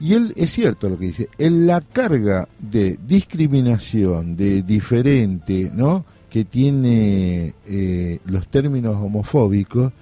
Y 0.00 0.14
él 0.14 0.32
es 0.36 0.50
cierto 0.50 0.88
lo 0.88 0.98
que 0.98 1.06
dice, 1.06 1.28
en 1.38 1.66
la 1.66 1.80
carga 1.80 2.48
de 2.58 2.98
discriminación, 3.06 4.36
de 4.36 4.62
diferente, 4.62 5.70
¿no? 5.72 6.04
que 6.28 6.46
tiene 6.46 7.54
eh, 7.66 8.18
los 8.24 8.46
términos 8.48 8.96
homofóbicos, 8.96 9.92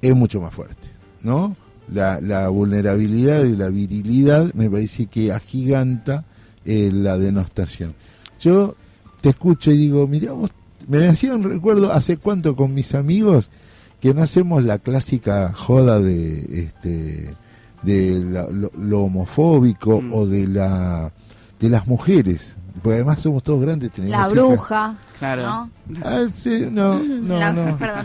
es 0.00 0.14
mucho 0.14 0.40
más 0.40 0.54
fuerte, 0.54 0.88
¿no? 1.22 1.56
La, 1.92 2.48
vulnerabilidad 2.48 3.44
y 3.44 3.56
la 3.56 3.68
virilidad 3.68 4.52
me 4.54 4.70
parece 4.70 5.06
que 5.06 5.32
agiganta 5.32 6.24
eh, 6.64 6.90
la 6.92 7.18
denostación. 7.18 7.94
Yo 8.40 8.76
te 9.20 9.30
escucho 9.30 9.70
y 9.70 9.76
digo, 9.76 10.06
mira, 10.08 10.32
vos 10.32 10.50
me 10.88 11.08
hacían 11.08 11.42
recuerdo 11.42 11.92
hace 11.92 12.16
cuánto 12.16 12.56
con 12.56 12.74
mis 12.74 12.94
amigos 12.94 13.50
que 14.00 14.14
no 14.14 14.22
hacemos 14.22 14.64
la 14.64 14.78
clásica 14.78 15.52
joda 15.52 16.00
de 16.00 16.64
este 16.64 17.34
de 17.82 18.20
lo, 18.76 19.00
homofóbico 19.00 20.02
mm. 20.02 20.12
o 20.12 20.26
de 20.26 20.48
la 20.48 21.12
de 21.60 21.68
las 21.68 21.86
mujeres 21.86 22.56
porque 22.82 22.96
además 22.96 23.20
somos 23.20 23.42
todos 23.42 23.60
grandes 23.60 23.92
tenemos 23.92 24.20
la 24.20 24.28
bruja 24.28 24.94
claro. 25.18 25.42
no 25.42 25.70
ah, 26.04 26.26
no 26.70 26.98
no 27.20 27.38
la, 27.38 27.52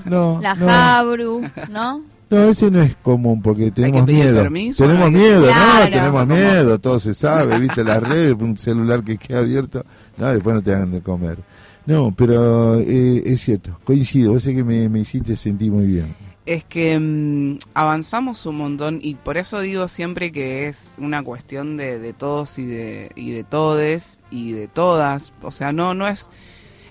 no, 0.06 0.40
la 0.42 0.56
jabru 0.56 1.42
no 1.70 2.02
no, 2.30 2.44
ese 2.46 2.70
no 2.72 2.82
es 2.82 2.96
común 2.98 3.42
porque 3.42 3.72
tenemos 3.72 4.06
miedo. 4.06 4.44
tenemos 4.78 5.12
miedo, 5.12 5.48
no, 5.48 5.90
tenemos 5.90 6.28
miedo, 6.28 6.80
todo 6.80 7.00
se 7.00 7.14
sabe, 7.14 7.60
viste 7.60 7.84
las 7.84 8.04
redes, 8.04 8.36
un 8.40 8.58
celular 8.58 9.04
que 9.04 9.18
queda 9.18 9.40
abierto, 9.40 9.86
no, 10.18 10.28
después 10.28 10.56
no 10.56 10.62
te 10.62 10.74
hagan 10.74 10.92
de 10.92 11.02
comer. 11.02 11.38
No, 11.86 12.14
pero 12.16 12.80
eh, 12.80 13.24
es 13.26 13.42
cierto, 13.42 13.80
coincido, 13.84 14.36
ese 14.36 14.54
que 14.54 14.64
me, 14.64 14.90
me 14.90 15.00
hiciste 15.00 15.36
sentir 15.36 15.72
muy 15.72 15.86
bien 15.86 16.28
es 16.48 16.64
que 16.64 16.98
mm, 16.98 17.60
avanzamos 17.74 18.46
un 18.46 18.56
montón 18.56 19.00
y 19.04 19.16
por 19.16 19.38
eso 19.38 19.60
digo 19.60 19.88
siempre 19.90 20.32
que 20.32 20.68
es 20.68 20.92
una 20.98 21.22
cuestión 21.22 21.78
de, 21.78 22.00
de 22.00 22.14
todos 22.14 22.58
y 22.58 22.66
de, 22.66 23.12
y 23.16 23.32
de 23.32 23.44
todes 23.44 24.20
y 24.32 24.54
de 24.54 24.68
todas. 24.68 25.34
O 25.42 25.52
sea, 25.52 25.74
no, 25.74 25.94
no 25.94 26.08
es 26.08 26.30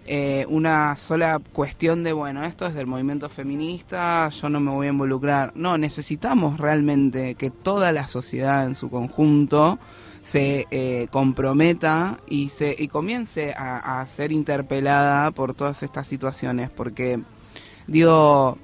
eh, 0.06 0.46
una 0.48 0.96
sola 0.96 1.40
cuestión 1.52 2.02
de, 2.02 2.12
bueno, 2.12 2.44
esto 2.44 2.66
es 2.66 2.74
del 2.74 2.86
movimiento 2.86 3.28
feminista, 3.28 4.28
yo 4.28 4.48
no 4.48 4.60
me 4.60 4.70
voy 4.70 4.86
a 4.86 4.90
involucrar. 4.90 5.52
No, 5.54 5.78
necesitamos 5.78 6.58
realmente 6.58 7.34
que 7.34 7.50
toda 7.50 7.92
la 7.92 8.08
sociedad 8.08 8.66
en 8.66 8.74
su 8.74 8.90
conjunto 8.90 9.78
se 10.20 10.66
eh, 10.70 11.06
comprometa 11.10 12.18
y, 12.28 12.48
se, 12.48 12.74
y 12.76 12.88
comience 12.88 13.54
a, 13.56 14.04
ser 14.16 14.32
interpelada 14.32 15.30
por 15.30 15.54
todas 15.54 15.82
estas 15.82 16.08
situaciones, 16.08 16.70
porque 16.70 17.20
digo 17.86 18.58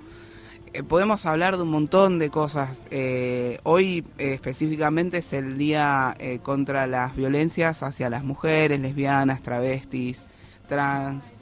eh, 0.74 0.82
podemos 0.82 1.26
hablar 1.26 1.56
de 1.56 1.64
un 1.64 1.70
montón 1.70 2.18
de 2.18 2.30
cosas. 2.30 2.70
Eh, 2.90 3.58
hoy 3.64 4.04
eh, 4.16 4.32
específicamente 4.32 5.18
es 5.18 5.32
el 5.34 5.58
día 5.58 6.16
contra 6.42 6.86
las 6.86 7.14
violencias 7.14 7.82
hacia 7.82 8.08
las 8.08 8.24
mujeres, 8.24 8.80
lesbianas, 8.80 9.42
travestis, 9.42 10.24
trans, 10.72 11.32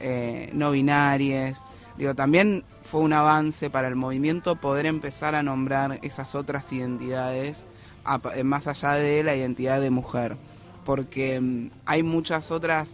no 0.52 0.70
binarias. 0.70 1.58
Digo, 1.96 2.14
también 2.14 2.62
fue 2.90 3.00
un 3.00 3.12
avance 3.12 3.70
para 3.70 3.88
el 3.88 3.96
movimiento 3.96 4.56
poder 4.56 4.87
empezar 4.87 5.34
a 5.34 5.42
nombrar 5.42 5.99
esas 6.02 6.34
otras 6.34 6.72
identidades 6.72 7.64
más 8.44 8.66
allá 8.66 8.94
de 8.94 9.22
la 9.22 9.37
identidad 9.37 9.80
de 9.80 9.90
mujer. 9.90 10.37
Porque 10.84 11.40
mm, 11.40 11.70
hay 11.84 12.02
muchas 12.02 12.50
otras, 12.50 12.88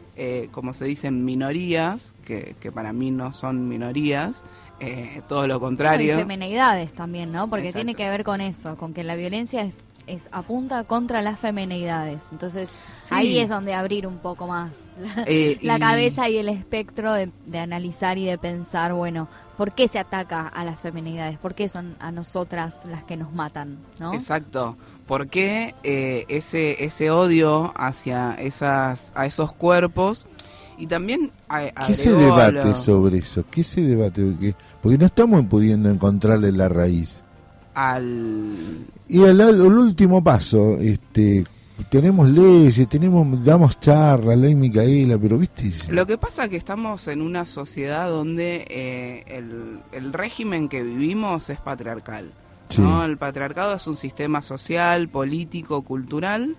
como 0.50 0.74
se 0.74 0.84
dicen, 0.84 1.24
minorías, 1.24 2.12
que, 2.24 2.56
que 2.60 2.72
para 2.72 2.92
mí 2.92 3.10
no 3.10 3.32
son 3.32 3.68
minorías, 3.68 4.42
eh, 4.78 5.22
todo 5.28 5.46
lo 5.46 5.58
contrario. 5.58 6.14
Y 6.14 6.18
femenidades 6.18 6.92
también, 6.92 7.32
¿no? 7.32 7.48
Porque 7.48 7.72
tiene 7.72 7.94
que 7.94 8.08
ver 8.10 8.24
con 8.24 8.40
eso, 8.40 8.76
con 8.76 8.92
que 8.92 9.04
la 9.04 9.16
violencia 9.16 9.62
es, 9.62 9.76
es 10.06 10.24
apunta 10.32 10.84
contra 10.84 11.22
las 11.22 11.38
femenidades. 11.38 12.28
Entonces 12.32 12.68
ahí 13.10 13.38
es 13.38 13.48
donde 13.48 13.74
abrir 13.74 14.06
un 14.06 14.18
poco 14.18 14.46
más 14.46 14.90
la, 15.16 15.22
eh, 15.26 15.58
cabeza 15.78 16.28
y 16.28 16.38
el 16.38 16.48
espectro 16.48 17.12
de, 17.12 17.30
analizar 17.58 18.18
y 18.18 18.26
de 18.26 18.38
pensar, 18.38 18.92
bueno, 18.92 19.28
¿por 19.56 19.72
qué 19.72 19.88
se 19.88 19.98
ataca 19.98 20.48
a 20.48 20.64
las 20.64 20.78
femenidades? 20.78 21.38
¿Por 21.38 21.54
qué 21.54 21.68
son 21.68 21.96
a 21.98 22.10
nosotras 22.10 22.84
las 22.86 23.04
que 23.04 23.16
nos 23.16 23.32
matan? 23.32 23.78
¿no? 23.98 24.14
Exacto. 24.14 24.76
¿Por 25.06 25.28
qué 25.28 25.74
eh, 25.84 26.24
ese, 26.28 26.84
ese 26.84 27.10
odio 27.10 27.72
hacia 27.76 28.34
esas, 28.34 29.12
a 29.14 29.26
esos 29.26 29.52
cuerpos? 29.52 30.26
Y 30.78 30.86
también 30.86 31.30
¿Qué 31.86 31.96
se 31.96 32.12
debate 32.12 32.74
sobre 32.74 33.18
eso? 33.18 33.44
¿Qué 33.50 33.62
se 33.62 33.80
debate? 33.80 34.54
Porque 34.82 34.98
no 34.98 35.06
estamos 35.06 35.44
pudiendo 35.46 35.88
encontrarle 35.88 36.52
la 36.52 36.68
raíz. 36.68 37.24
Al... 37.76 38.56
Y 39.06 39.22
al, 39.22 39.60
último 39.60 40.24
paso, 40.24 40.78
este 40.80 41.44
tenemos 41.90 42.26
leyes, 42.30 42.88
tenemos 42.88 43.44
damos 43.44 43.78
charlas, 43.78 44.38
ley 44.38 44.54
Micaela, 44.54 45.18
pero 45.18 45.36
viste... 45.36 45.70
Lo 45.92 46.06
que 46.06 46.16
pasa 46.16 46.44
es 46.44 46.50
que 46.50 46.56
estamos 46.56 47.06
en 47.06 47.20
una 47.20 47.44
sociedad 47.44 48.08
donde 48.08 48.66
eh, 48.70 49.24
el, 49.26 49.80
el 49.92 50.12
régimen 50.14 50.70
que 50.70 50.82
vivimos 50.82 51.50
es 51.50 51.60
patriarcal. 51.60 52.32
¿no? 52.78 53.04
El 53.04 53.18
patriarcado 53.18 53.76
es 53.76 53.86
un 53.86 53.96
sistema 53.96 54.40
social, 54.40 55.10
político, 55.10 55.82
cultural 55.82 56.56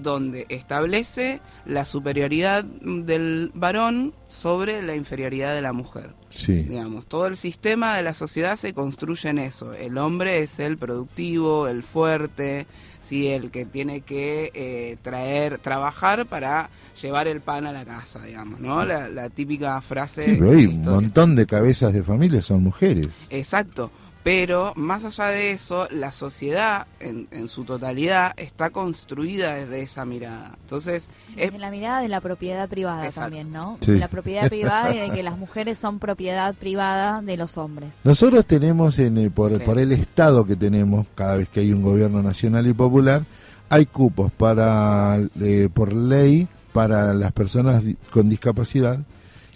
donde 0.00 0.46
establece 0.48 1.40
la 1.66 1.84
superioridad 1.84 2.64
del 2.64 3.50
varón 3.54 4.14
sobre 4.28 4.82
la 4.82 4.94
inferioridad 4.94 5.54
de 5.54 5.62
la 5.62 5.72
mujer. 5.72 6.14
Sí. 6.30 6.62
Digamos, 6.62 7.06
todo 7.06 7.26
el 7.26 7.36
sistema 7.36 7.96
de 7.96 8.02
la 8.02 8.14
sociedad 8.14 8.56
se 8.56 8.72
construye 8.72 9.28
en 9.28 9.38
eso. 9.38 9.74
El 9.74 9.98
hombre 9.98 10.42
es 10.42 10.58
el 10.58 10.78
productivo, 10.78 11.68
el 11.68 11.82
fuerte, 11.82 12.66
sí, 13.02 13.28
el 13.28 13.50
que 13.50 13.66
tiene 13.66 14.00
que 14.00 14.50
eh, 14.54 14.96
traer, 15.02 15.58
trabajar 15.58 16.26
para 16.26 16.70
llevar 17.00 17.28
el 17.28 17.40
pan 17.40 17.66
a 17.66 17.72
la 17.72 17.84
casa, 17.84 18.22
digamos, 18.22 18.60
¿no? 18.60 18.84
La, 18.84 19.28
típica 19.30 19.80
frase. 19.80 20.24
Sí, 20.24 20.36
pero 20.38 20.52
hay 20.52 20.66
un 20.66 20.82
montón 20.82 21.36
de 21.36 21.46
cabezas 21.46 21.92
de 21.92 22.02
familia 22.02 22.40
son 22.42 22.62
mujeres. 22.62 23.08
Exacto 23.30 23.90
Pero 24.24 24.72
más 24.76 25.04
allá 25.04 25.26
de 25.26 25.50
eso, 25.50 25.88
la 25.90 26.12
sociedad 26.12 26.86
en, 27.00 27.26
en 27.32 27.48
su 27.48 27.64
totalidad 27.64 28.32
está 28.36 28.70
construida 28.70 29.56
desde 29.56 29.82
esa 29.82 30.04
mirada. 30.04 30.56
Entonces, 30.60 31.08
desde 31.34 31.58
la 31.58 31.70
mirada 31.70 32.00
de 32.00 32.08
la 32.08 32.20
propiedad 32.20 32.68
privada 32.68 33.10
también, 33.10 33.52
¿no? 33.52 33.78
La 33.86 34.06
propiedad 34.06 34.48
privada 34.48 34.94
y 34.94 35.00
de 35.00 35.10
que 35.10 35.24
las 35.24 35.36
mujeres 35.36 35.78
son 35.78 35.98
propiedad 35.98 36.54
privada 36.54 37.20
de 37.20 37.36
los 37.36 37.58
hombres. 37.58 37.96
Nosotros 38.04 38.46
tenemos, 38.46 38.98
en, 39.00 39.18
eh, 39.18 39.30
por, 39.30 39.60
por 39.64 39.78
el 39.80 39.90
Estado 39.90 40.44
que 40.46 40.54
tenemos, 40.54 41.06
cada 41.16 41.36
vez 41.36 41.48
que 41.48 41.60
hay 41.60 41.72
un 41.72 41.82
gobierno 41.82 42.22
nacional 42.22 42.66
y 42.68 42.72
popular, 42.72 43.24
hay 43.68 43.86
cupos 43.86 44.30
para 44.30 45.18
eh, 45.40 45.68
por 45.72 45.92
ley 45.92 46.46
para 46.72 47.12
las 47.14 47.32
personas 47.32 47.82
con 48.10 48.28
discapacidad 48.28 49.00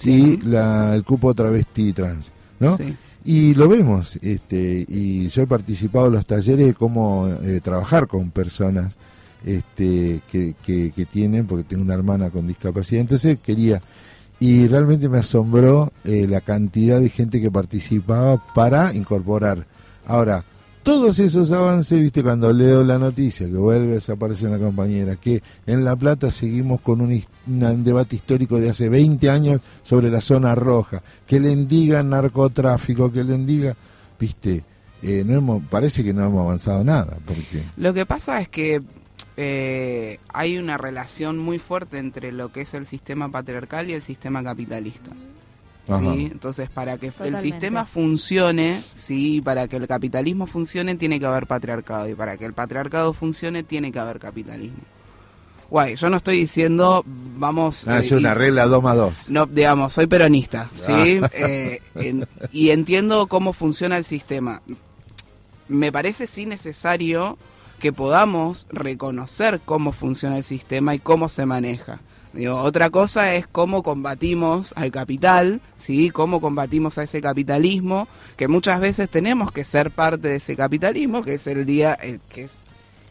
y 0.02 0.38
la, 0.38 0.94
el 0.94 1.04
cupo 1.04 1.34
travesti 1.34 1.92
trans, 1.92 2.32
¿no? 2.58 2.78
Y 3.28 3.54
lo 3.54 3.68
vemos, 3.68 4.20
este, 4.22 4.86
y 4.86 5.26
yo 5.26 5.42
he 5.42 5.46
participado 5.48 6.06
en 6.06 6.12
los 6.12 6.26
talleres 6.26 6.64
de 6.64 6.74
cómo 6.74 7.26
eh, 7.26 7.60
trabajar 7.60 8.06
con 8.06 8.30
personas 8.30 8.94
este, 9.44 10.20
que, 10.30 10.54
que, 10.62 11.06
tienen, 11.06 11.44
porque 11.44 11.64
tengo 11.64 11.82
una 11.82 11.94
hermana 11.94 12.30
con 12.30 12.46
discapacidad, 12.46 13.00
entonces 13.00 13.38
quería, 13.44 13.82
y 14.38 14.68
realmente 14.68 15.08
me 15.08 15.18
asombró 15.18 15.92
eh, 16.04 16.28
la 16.28 16.40
cantidad 16.40 17.00
de 17.00 17.08
gente 17.08 17.40
que 17.40 17.50
participaba 17.50 18.40
para 18.54 18.94
incorporar. 18.94 19.66
Ahora, 20.06 20.44
todos 20.86 21.18
esos 21.18 21.50
avances, 21.50 22.00
viste, 22.00 22.22
cuando 22.22 22.52
leo 22.52 22.84
la 22.84 22.96
noticia 22.96 23.44
que 23.44 23.56
vuelve 23.56 23.90
a 23.90 23.94
desaparecer 23.94 24.48
una 24.48 24.60
compañera, 24.60 25.16
que 25.16 25.42
en 25.66 25.84
La 25.84 25.96
Plata 25.96 26.30
seguimos 26.30 26.80
con 26.80 27.00
un, 27.00 27.82
debate 27.82 28.14
histórico 28.14 28.60
de 28.60 28.70
hace 28.70 28.88
20 28.88 29.28
años 29.28 29.60
sobre 29.82 30.12
la 30.12 30.20
zona 30.20 30.54
roja, 30.54 31.02
que 31.26 31.40
le 31.40 31.50
indigan 31.50 32.10
narcotráfico, 32.10 33.10
que 33.10 33.24
le 33.24 33.34
indiga, 33.34 33.74
viste, 34.16 34.62
eh, 35.02 35.24
no 35.26 35.34
hemos, 35.34 35.62
parece 35.64 36.04
que 36.04 36.14
no 36.14 36.24
hemos 36.24 36.42
avanzado 36.42 36.84
nada. 36.84 37.18
Porque... 37.26 37.64
Lo 37.76 37.92
que 37.92 38.06
pasa 38.06 38.40
es 38.40 38.48
que 38.48 38.80
eh, 39.36 40.20
hay 40.28 40.56
una 40.56 40.78
relación 40.78 41.36
muy 41.36 41.58
fuerte 41.58 41.98
entre 41.98 42.30
lo 42.30 42.52
que 42.52 42.60
es 42.60 42.74
el 42.74 42.86
sistema 42.86 43.28
patriarcal 43.28 43.90
y 43.90 43.94
el 43.94 44.02
sistema 44.02 44.40
capitalista. 44.44 45.10
¿Sí? 45.86 46.28
Entonces, 46.32 46.68
para 46.68 46.98
que 46.98 47.12
el 47.20 47.38
sistema 47.38 47.86
funcione, 47.86 48.80
sí, 48.96 49.40
para 49.40 49.68
que 49.68 49.76
el 49.76 49.86
capitalismo 49.86 50.46
funcione, 50.46 50.96
tiene 50.96 51.20
que 51.20 51.26
haber 51.26 51.46
patriarcado. 51.46 52.08
Y 52.08 52.14
para 52.14 52.36
que 52.36 52.44
el 52.44 52.52
patriarcado 52.52 53.12
funcione, 53.12 53.62
tiene 53.62 53.92
que 53.92 53.98
haber 53.98 54.18
capitalismo. 54.18 54.78
Guay, 55.70 55.96
yo 55.96 56.10
no 56.10 56.18
estoy 56.18 56.38
diciendo, 56.38 57.02
vamos... 57.06 57.88
Ah, 57.88 57.98
es 57.98 58.12
una 58.12 58.34
regla 58.34 58.66
2 58.66 58.82
más 58.82 58.96
2. 58.96 59.14
No, 59.28 59.46
digamos, 59.46 59.92
soy 59.92 60.06
peronista, 60.06 60.70
¿sí? 60.74 61.20
Ah. 61.22 61.28
Eh, 61.34 61.80
y 62.52 62.70
entiendo 62.70 63.26
cómo 63.26 63.52
funciona 63.52 63.96
el 63.96 64.04
sistema. 64.04 64.62
Me 65.68 65.90
parece 65.90 66.28
sí 66.28 66.46
necesario 66.46 67.36
que 67.80 67.92
podamos 67.92 68.66
reconocer 68.70 69.60
cómo 69.64 69.92
funciona 69.92 70.36
el 70.36 70.44
sistema 70.44 70.94
y 70.94 71.00
cómo 71.00 71.28
se 71.28 71.46
maneja 71.46 72.00
otra 72.48 72.90
cosa 72.90 73.34
es 73.34 73.46
cómo 73.46 73.82
combatimos 73.82 74.72
al 74.76 74.90
capital, 74.90 75.60
¿sí? 75.76 76.10
Cómo 76.10 76.40
combatimos 76.40 76.98
a 76.98 77.04
ese 77.04 77.20
capitalismo, 77.22 78.08
que 78.36 78.48
muchas 78.48 78.80
veces 78.80 79.08
tenemos 79.08 79.52
que 79.52 79.64
ser 79.64 79.90
parte 79.90 80.28
de 80.28 80.36
ese 80.36 80.56
capitalismo, 80.56 81.22
que 81.22 81.34
es 81.34 81.46
el 81.46 81.64
día, 81.64 81.94
el 81.94 82.20
que 82.28 82.44
es 82.44 82.52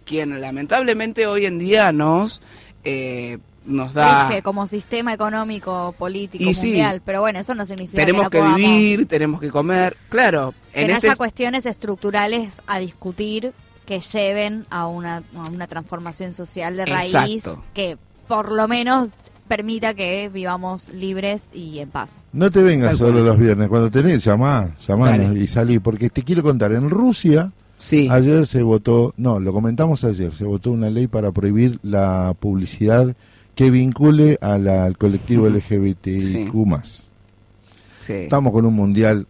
quien 0.05 0.39
lamentablemente 0.39 1.27
hoy 1.27 1.45
en 1.45 1.59
día 1.59 1.91
nos 1.91 2.41
eh, 2.83 3.39
nos 3.65 3.93
da 3.93 4.29
como 4.43 4.67
sistema 4.67 5.13
económico 5.13 5.95
político 5.97 6.43
mundial. 6.43 7.01
Pero 7.03 7.21
bueno 7.21 7.39
eso 7.39 7.55
no 7.55 7.65
significa 7.65 7.97
tenemos 7.97 8.29
que, 8.29 8.41
vivir 8.41 9.07
tenemos 9.07 9.41
que 9.41 9.49
comer. 9.49 9.97
Claro 10.09 10.53
en 10.73 10.87
que 10.87 10.93
este 10.93 11.07
haya 11.07 11.15
cuestiones 11.15 11.65
estructurales 11.65 12.61
a 12.67 12.79
discutir 12.79 13.53
que 13.85 13.99
lleven 14.01 14.65
a 14.69 14.87
una, 14.87 15.23
a 15.35 15.47
una 15.49 15.67
transformación 15.67 16.33
social 16.33 16.77
de 16.77 16.85
raíz 16.85 17.49
que 17.73 17.97
por 18.27 18.51
lo 18.51 18.67
menos 18.67 19.09
permita 19.47 19.93
que 19.93 20.29
vivamos 20.29 20.89
libres 20.89 21.43
y 21.53 21.79
en 21.79 21.89
paz. 21.89 22.25
No 22.33 22.51
te 22.51 22.61
vengas 22.61 22.97
solo 22.97 23.23
los 23.23 23.37
viernes, 23.37 23.69
cuando 23.69 23.89
tenés, 23.89 24.23
llamá, 24.23 24.75
llamá 24.87 25.15
y 25.17 25.47
salí, 25.47 25.79
porque 25.79 26.09
te 26.09 26.23
quiero 26.23 26.43
contar, 26.43 26.71
en 26.73 26.89
Rusia 26.89 27.51
sí. 27.77 28.07
ayer 28.09 28.45
se 28.47 28.63
votó, 28.63 29.13
no, 29.17 29.39
lo 29.39 29.53
comentamos 29.53 30.03
ayer, 30.03 30.33
se 30.33 30.45
votó 30.45 30.71
una 30.71 30.89
ley 30.89 31.07
para 31.07 31.31
prohibir 31.31 31.79
la 31.83 32.35
publicidad 32.39 33.15
que 33.53 33.71
vincule 33.71 34.37
al 34.41 34.97
colectivo 34.97 35.47
LGBTIQ+. 35.47 36.51
Sí. 38.01 38.13
Estamos 38.13 38.51
con 38.51 38.65
un 38.65 38.73
mundial 38.73 39.27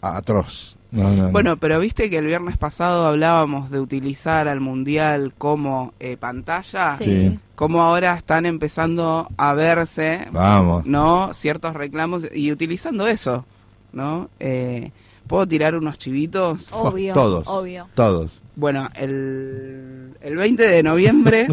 atroz. 0.00 0.76
Bueno, 0.92 1.56
pero 1.56 1.78
viste 1.78 2.10
que 2.10 2.18
el 2.18 2.26
viernes 2.26 2.56
pasado 2.56 3.06
hablábamos 3.06 3.70
de 3.70 3.80
utilizar 3.80 4.48
al 4.48 4.60
mundial 4.60 5.32
como 5.36 5.94
eh, 6.00 6.16
pantalla. 6.16 6.96
Sí. 6.96 7.38
Como 7.54 7.82
ahora 7.82 8.14
están 8.14 8.46
empezando 8.46 9.28
a 9.36 9.54
verse, 9.54 10.26
Vamos. 10.32 10.86
¿no? 10.86 11.32
Ciertos 11.34 11.74
reclamos 11.74 12.24
y 12.34 12.50
utilizando 12.50 13.06
eso, 13.06 13.44
¿no? 13.92 14.30
Eh, 14.40 14.90
¿Puedo 15.26 15.46
tirar 15.46 15.76
unos 15.76 15.98
chivitos? 15.98 16.72
Obvio. 16.72 17.14
Todos. 17.14 17.46
Obvio. 17.46 17.86
Todos. 17.94 18.42
Bueno, 18.56 18.88
el, 18.96 20.14
el 20.20 20.36
20 20.36 20.68
de 20.68 20.82
noviembre, 20.82 21.46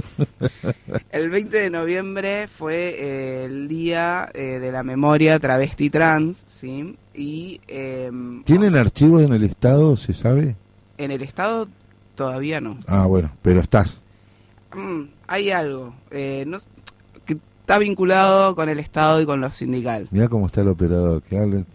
el 1.12 1.30
20 1.30 1.58
de 1.58 1.70
noviembre 1.70 2.48
fue 2.48 2.96
eh, 2.98 3.46
el 3.46 3.68
día 3.68 4.30
de 4.34 4.72
la 4.72 4.82
memoria 4.82 5.38
travesti 5.38 5.90
trans, 5.90 6.44
¿sí? 6.48 6.96
Y, 7.18 7.60
em, 7.68 8.44
¿Tienen 8.44 8.76
archivos 8.76 9.24
en 9.24 9.34
el 9.34 9.44
Estado, 9.44 9.98
se 9.98 10.14
sabe? 10.14 10.56
En 11.00 11.10
el 11.10 11.24
Estado 11.24 11.68
todavía 12.14 12.62
no. 12.62 12.78
Ah, 12.86 13.08
bueno, 13.08 13.32
pero 13.42 13.60
estás. 13.60 14.04
Mm, 14.76 15.04
hay 15.26 15.50
algo. 15.50 15.96
Eh, 16.12 16.44
no, 16.46 16.60
que 17.26 17.40
está 17.62 17.80
vinculado 17.80 18.56
con 18.56 18.70
el 18.70 18.78
Estado 18.78 19.20
y 19.20 19.26
con 19.26 19.42
lo 19.42 19.52
sindical. 19.52 20.08
Mira 20.12 20.28
cómo 20.28 20.46
está 20.46 20.62
el 20.62 20.68
operador, 20.68 21.24
que 21.24 21.38
hablen. 21.40 21.66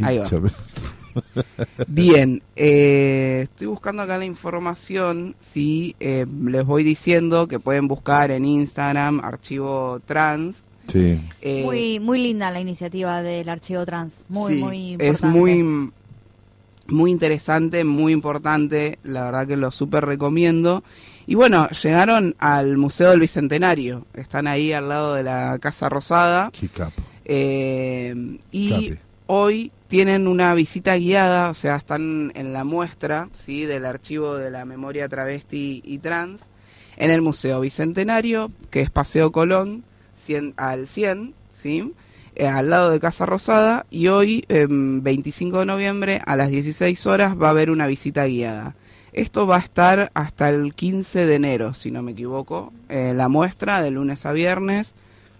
Ahí 0.00 0.18
va. 0.18 0.26
Bien, 1.88 2.42
eh, 2.54 3.40
estoy 3.44 3.66
buscando 3.66 4.02
acá 4.02 4.18
la 4.18 4.24
información, 4.24 5.36
sí, 5.40 5.94
eh, 6.00 6.26
les 6.44 6.64
voy 6.64 6.82
diciendo 6.82 7.46
que 7.46 7.60
pueden 7.60 7.86
buscar 7.86 8.30
en 8.30 8.44
Instagram 8.44 9.20
archivo 9.20 10.00
trans 10.06 10.62
Sí. 10.88 11.20
Eh, 11.40 11.64
muy, 11.64 12.00
muy 12.00 12.22
linda 12.22 12.50
la 12.50 12.60
iniciativa 12.60 13.22
del 13.22 13.48
archivo 13.48 13.84
trans. 13.84 14.24
Muy, 14.28 14.56
muy 14.56 14.92
importante. 14.92 15.14
Es 15.14 15.22
muy, 15.22 15.90
muy 16.86 17.10
interesante, 17.10 17.84
muy 17.84 18.12
importante. 18.12 18.98
La 19.02 19.24
verdad 19.24 19.46
que 19.46 19.56
lo 19.56 19.70
súper 19.70 20.04
recomiendo. 20.04 20.84
Y 21.26 21.34
bueno, 21.34 21.68
llegaron 21.70 22.34
al 22.38 22.76
Museo 22.76 23.10
del 23.10 23.20
Bicentenario. 23.20 24.06
Están 24.14 24.46
ahí 24.46 24.72
al 24.72 24.88
lado 24.88 25.14
de 25.14 25.22
la 25.22 25.58
Casa 25.58 25.88
Rosada. 25.88 26.50
Qué 26.52 26.68
capo. 26.68 27.02
Eh, 27.24 28.38
y 28.52 28.92
hoy 29.26 29.72
tienen 29.88 30.26
una 30.26 30.54
visita 30.54 30.96
guiada, 30.96 31.50
o 31.50 31.54
sea, 31.54 31.76
están 31.76 32.32
en 32.34 32.52
la 32.52 32.64
muestra 32.64 33.28
¿sí? 33.32 33.64
del 33.64 33.86
archivo 33.86 34.36
de 34.36 34.50
la 34.50 34.64
memoria 34.64 35.08
travesti 35.08 35.82
y 35.84 35.98
trans 35.98 36.46
en 36.96 37.10
el 37.10 37.22
Museo 37.22 37.60
Bicentenario, 37.60 38.50
que 38.70 38.80
es 38.80 38.90
Paseo 38.90 39.32
Colón 39.32 39.84
al 40.56 40.86
100, 40.86 41.34
¿sí? 41.52 41.92
Eh, 42.36 42.46
al 42.46 42.70
lado 42.70 42.90
de 42.90 42.98
Casa 42.98 43.26
Rosada, 43.26 43.86
y 43.90 44.08
hoy, 44.08 44.44
25 44.48 45.60
de 45.60 45.66
noviembre, 45.66 46.20
a 46.24 46.36
las 46.36 46.50
16 46.50 47.06
horas, 47.06 47.40
va 47.40 47.48
a 47.48 47.50
haber 47.50 47.70
una 47.70 47.86
visita 47.86 48.26
guiada. 48.26 48.74
Esto 49.12 49.46
va 49.46 49.56
a 49.56 49.60
estar 49.60 50.10
hasta 50.14 50.48
el 50.48 50.74
15 50.74 51.26
de 51.26 51.34
enero, 51.36 51.74
si 51.74 51.92
no 51.92 52.02
me 52.02 52.12
equivoco, 52.12 52.72
eh, 52.88 53.12
la 53.14 53.28
muestra 53.28 53.80
de 53.80 53.92
lunes 53.92 54.26
a 54.26 54.32
viernes. 54.32 54.94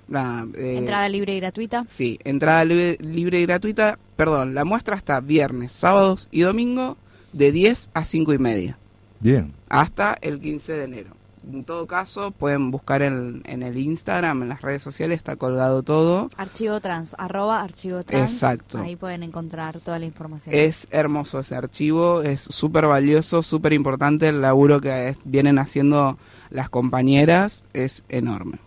La, 0.09 0.47
eh, 0.55 0.77
entrada 0.79 1.09
libre 1.09 1.35
y 1.35 1.41
gratuita. 1.41 1.85
Sí, 1.89 2.21
entrada 2.23 2.65
libre 2.65 3.41
y 3.41 3.47
gratuita. 3.47 3.99
Perdón, 4.15 4.55
la 4.55 4.65
muestra 4.65 4.95
está 4.95 5.19
viernes, 5.21 5.73
sábados 5.73 6.29
y 6.31 6.43
domingo 6.43 6.97
de 7.33 7.51
10 7.51 7.91
a 7.95 8.05
5 8.05 8.35
y 8.35 8.39
media. 8.39 8.79
Bien. 9.19 9.53
Hasta 9.69 10.17
el 10.21 10.39
15 10.41 10.75
de 10.75 10.85
enero 10.85 11.24
en 11.53 11.65
todo 11.65 11.87
caso, 11.87 12.31
pueden 12.31 12.71
buscar 12.71 13.03
en, 13.03 13.43
en, 13.45 13.63
el 13.63 13.79
Instagram, 13.79 14.43
en 14.43 14.49
las 14.49 14.63
redes 14.63 14.83
sociales, 14.83 15.19
está 15.19 15.37
colgado 15.37 15.83
todo. 15.83 16.31
Archivo 16.37 16.81
trans, 16.81 17.15
arroba 17.19 17.63
archivo 17.63 18.03
trans. 18.03 18.33
Exacto. 18.33 18.79
Ahí 18.79 18.97
pueden 18.97 19.23
encontrar 19.23 19.81
toda 19.81 19.99
la 19.99 20.05
información. 20.05 20.55
Es 20.55 20.87
hermoso 20.91 21.41
ese 21.41 21.55
archivo, 21.55 22.23
es 22.23 22.41
súper 22.41 22.87
valioso, 22.87 23.43
súper 23.43 23.73
importante. 23.73 24.29
El 24.29 24.41
laburo 24.41 24.81
que 24.81 25.17
vienen 25.25 25.59
haciendo 25.59 26.19
las 26.51 26.69
compañeras 26.69 27.65
es 27.73 28.05
enorme. 28.09 28.59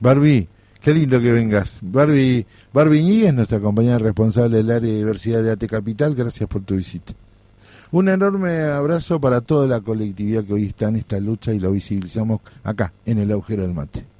Barbie, 0.00 0.48
qué 0.80 0.92
lindo 0.92 1.20
que 1.20 1.32
vengas. 1.32 1.78
Barbie, 1.82 2.46
Barbie 2.72 3.26
es 3.26 3.34
nuestra 3.34 3.60
compañera 3.60 3.98
responsable 3.98 4.58
del 4.58 4.70
área 4.70 4.90
de 4.90 4.98
diversidad 4.98 5.42
de 5.42 5.52
AT 5.52 5.66
Capital. 5.66 6.14
Gracias 6.14 6.48
por 6.48 6.62
tu 6.62 6.76
visita. 6.76 7.12
Un 7.92 8.08
enorme 8.08 8.62
abrazo 8.62 9.20
para 9.20 9.42
toda 9.42 9.66
la 9.66 9.82
colectividad 9.82 10.44
que 10.44 10.54
hoy 10.54 10.64
está 10.64 10.88
en 10.88 10.96
esta 10.96 11.20
lucha 11.20 11.52
y 11.52 11.58
lo 11.58 11.72
visibilizamos 11.72 12.40
acá, 12.64 12.94
en 13.04 13.18
el 13.18 13.30
agujero 13.30 13.64
del 13.64 13.74
mate. 13.74 14.11